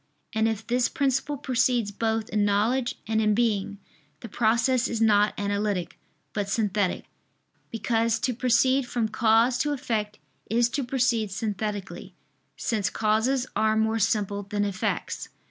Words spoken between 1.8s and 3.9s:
both in knowledge and in being,